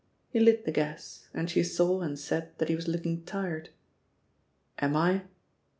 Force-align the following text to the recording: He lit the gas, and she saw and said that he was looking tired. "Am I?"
He 0.31 0.39
lit 0.39 0.65
the 0.65 0.71
gas, 0.71 1.29
and 1.31 1.47
she 1.47 1.61
saw 1.61 2.01
and 2.01 2.17
said 2.17 2.57
that 2.57 2.69
he 2.69 2.75
was 2.75 2.87
looking 2.87 3.21
tired. 3.23 3.69
"Am 4.79 4.95
I?" 4.95 5.25